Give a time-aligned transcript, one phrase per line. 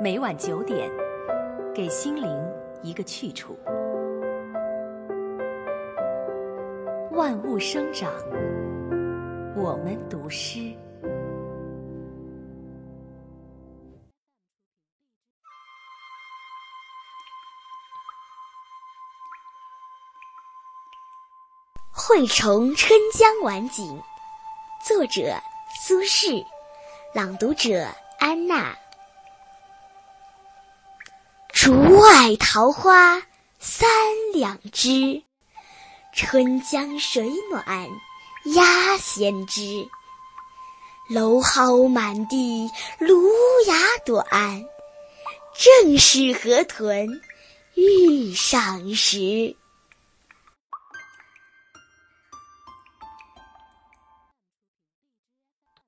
[0.00, 0.90] 每晚九点，
[1.72, 2.28] 给心灵
[2.82, 3.56] 一个去处。
[7.12, 8.12] 万物生长，
[9.56, 10.58] 我们读诗。
[21.92, 23.96] 《惠崇春江晚景》
[24.86, 25.36] 作者
[25.86, 26.44] 苏轼，
[27.14, 27.86] 朗读者
[28.18, 28.74] 安娜。
[32.24, 33.20] 外桃花
[33.58, 33.86] 三
[34.32, 35.22] 两枝，
[36.14, 37.62] 春江水暖
[38.54, 39.60] 鸭先知。
[41.10, 43.30] 蒌蒿满地芦
[43.66, 44.64] 芽短，
[45.54, 47.20] 正是河豚
[47.74, 49.54] 欲上时。